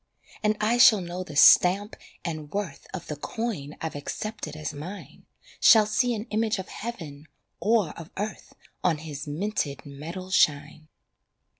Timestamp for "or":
7.59-7.91